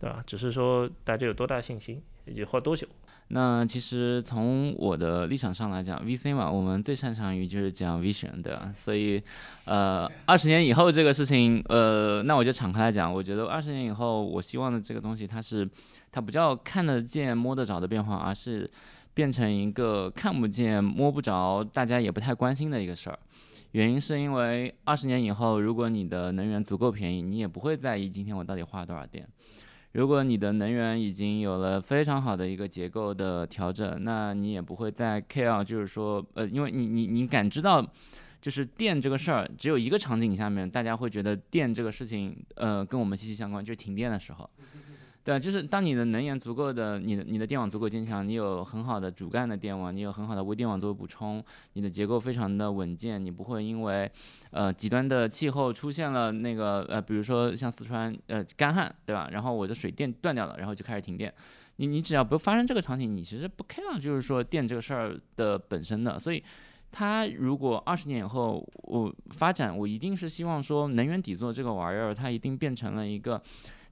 [0.00, 0.24] 对吧？
[0.26, 2.88] 只是说大家有多大信心，以及花多久。
[3.28, 9.22] 那其实从我的立场上来讲，VC 嘛，我们最擅长于就是讲 vision 的，所以
[9.66, 15.68] 呃，二十年以后这个事情，呃，那我就敞开来讲，我觉得二十年以后，我希望的这个东西，它是
[16.10, 18.68] 它不叫看得见摸得着的变化，而是。
[19.18, 23.18] 变成一个看不见、摸不着、大家也不太关心的一个事儿。
[23.72, 29.28] 原因是因为二十年以后，如果你的能源足够便宜，你也不会在意今天我到底花了多少电。
[29.90, 37.84] 如果你的能源已经有了非常好的一个结构的调整，那你也不会再 care，就是说，呃，因为你你你感知到，
[38.40, 44.48] 就是电这个事儿，只有一个场景下面，大家会觉得电这个事情，呃，跟我们息息相关，就是停电的时候。
[45.28, 54.10] 对，就是当你的能源足够的，你的你的电网足够坚强，你有很好的主干的电网，你有很好的微电网作为补充，你的结构非常的稳健，你不会因为，
[54.52, 59.28] 呃，极端的气候出现了那个呃，比如说像四川呃干旱，对吧？
[59.30, 61.30] 然后我的水电断掉了，然后就开始停电。
[61.76, 66.18] 你你只要不发生这个场景，你其实不 care 就是说电这个事儿的本身的。
[66.18, 66.42] 所以，
[66.90, 73.42] 它如果二十年以后我发展，我一定是希望说能源底座这个玩意儿，它一定变成了一个。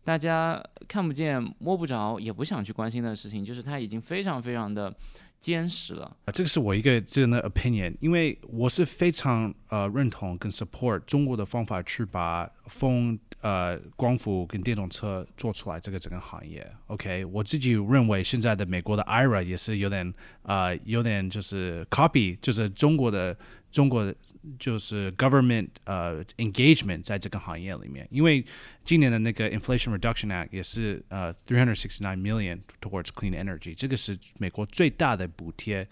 [0.07, 4.95] 大家看不见、摸不着、也不想去关心的事情，就是它已经非常非常的
[5.41, 6.17] 坚实了。
[6.33, 16.67] 这个是我一个这样的 opinion，因为我是非常呃认同跟 support 中国的方法去把风呃光伏跟电动车做出来这个整个行业。
[16.87, 20.13] OK，我自己认为现在的美国的 IRA 也是有点
[20.43, 23.37] 呃有点就是 copy，就是中国的。
[23.69, 24.15] 中国的
[24.59, 28.43] 就是 government 呃 engagement 在这个行业里面，因为
[28.87, 35.87] 今年的那个 Inflation Reduction Act 也是呃 three hundred sixty nine million towards clean energy，这个是美国最大的补贴，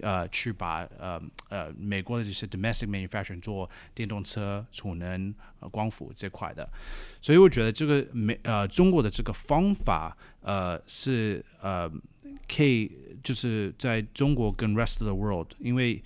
[0.00, 6.68] 呃，去把呃呃美国的这些 domestic manufacturing 做电动车、储能、呃光伏这块的，
[7.20, 11.90] 所以我觉得这个美呃中国的这个方法呃是呃
[12.48, 12.90] 可以
[13.22, 16.02] 就是在中国跟 rest of the world，因为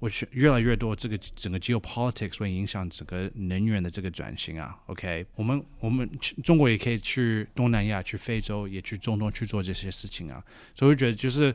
[0.00, 4.76] 我去越来越多，这个整个 geopolitics 会影响整个能源的这个转型啊。
[4.86, 6.10] OK，我们我们
[6.42, 10.42] 中国也可以去东南亚、去非洲，也去中东去做这些事情啊。
[10.74, 11.54] 所以我觉得就是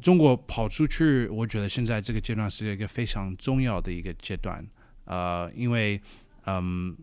[0.00, 4.66] 中国跑出去，我觉得现在这个阶段是一个非常重要的一个阶段。
[5.04, 6.00] 呃，因为
[6.46, 6.96] 嗯，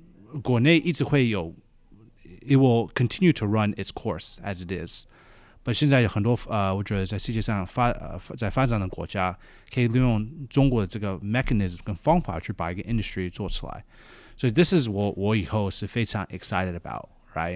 [0.44, 1.54] 国内一直会有
[2.42, 5.06] ，it will continue to run its course as it is。
[5.64, 9.36] 不，现在有很多呃，我觉得在世界上发呃在发展的国家，
[9.74, 13.84] 可以利用中国的这个 mechanism 跟方法去把一个 industry 做出来。
[14.38, 16.78] 所以 this is 我我以后是非常 excited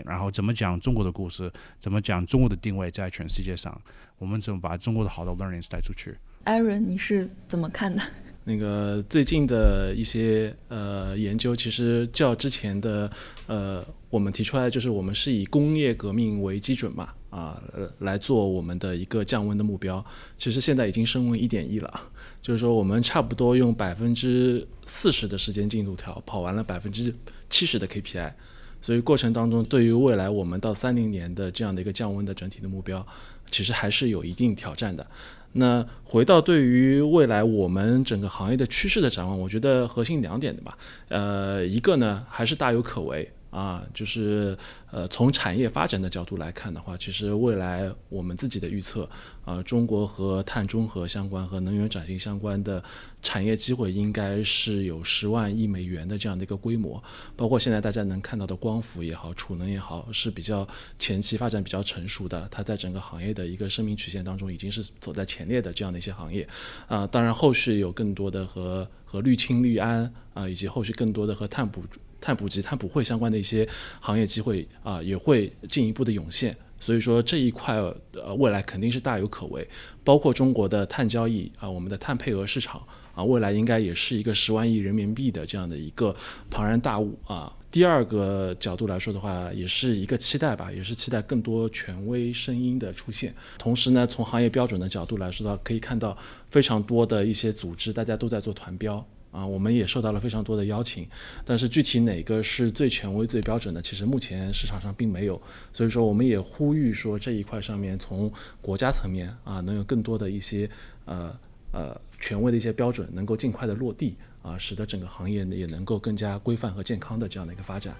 [0.06, 3.82] 然后怎么讲中国的故事，怎么讲中国的定位在全世界上，
[4.18, 6.16] 我们怎么把中国的好的 learnings 带出去
[6.46, 8.02] ？Aaron，你是怎么看的？
[8.46, 13.10] 那个最近的一些呃研究，其实较之前的
[13.48, 17.10] 呃我们提出来，就是我们是以工业革命为基准嘛。
[17.30, 17.62] 啊，
[18.00, 20.04] 来做我们的一个降温的目标，
[20.36, 22.02] 其实现在已经升温一点一了，
[22.42, 27.14] 就是说我们差不多用百分之四十的时间进度条跑完了百分之
[27.48, 28.34] 七十的 KPI，
[28.82, 33.06] 所以过程当中对于未来我们到三零年的这样的一个降温的整体的目标，
[33.52, 35.06] 其实还是有一定挑战的。
[35.54, 40.78] 那回到对于未来我们整个行业的趋势的展望，我觉得核心两点的吧，
[41.08, 43.32] 呃，一个呢还是大有可为。
[43.50, 44.58] 啊，就是
[44.92, 49.10] 呃，从产业发展的角度来看的话，其实未来我们自己的预测
[49.44, 52.84] 啊，中国和碳中和相关和能源转型相关的
[53.22, 57.02] 产业机会应该是有十万亿美元的这样的一个规模。
[57.36, 66.48] 包括现在大家能看到的光伏也好，储能也好，是比较前期发展比较成熟的，它在整个行业的一个生命曲线当中已经是走在前列的这样的一些行业。
[66.88, 71.84] 啊，当然后续有更多的和和氯氢、氯铵啊，以及后续更多的和碳捕。
[72.22, 73.68] 碳捕集、碳捕汇相关的一些
[74.00, 76.56] 行业机会啊，也会进一步的涌现。
[76.82, 77.76] 所以说这一块
[78.14, 79.68] 呃，未来肯定是大有可为。
[80.04, 82.82] 包括中国的碳交易啊，我们的碳配额市场
[83.14, 86.16] 啊，未来应该也是一个十万亿人民币的这样的一个
[86.50, 87.52] 庞然大物啊。
[87.70, 93.36] 第二个角度来说的话，也是一个期待吧，也是期待更多权威声音的出现。
[93.58, 96.18] 同时呢，从行业标准的角度来说的话，可以看到
[96.50, 99.06] 非常多的一些组织，大家都在做团标。
[99.32, 101.08] 啊，我们也受到了非常多的邀请，
[101.46, 105.40] 但是具体哪个是最权威、最标准的，其实目前市场上并没有。
[105.72, 110.70] 所以说，我们也呼吁说这一块上面，从国家层面啊，能有更多的一些
[111.06, 111.36] 呃
[111.72, 117.96] 呃权威的一些标准，能够尽快的落地啊，使得整个行业呢也能够更加规范和健康的这样的一个发展。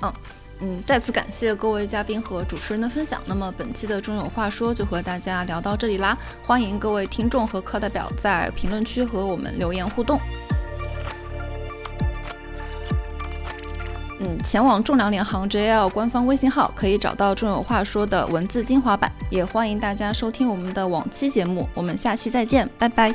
[0.00, 0.12] 嗯
[0.60, 3.20] 嗯，再次感谢各位嘉宾和主持人的分享。
[3.26, 10.20] 那么本期的中有话说就和大家聊到这里啦，欢迎各位听众和课代表在评论区和我们留言互动。
[14.24, 23.12] 嗯，前往仲量联行 JL 官方微信号可以找到中有话说的文字精华版，也欢迎大家收听我们的往期节目，我们下期再见，拜拜。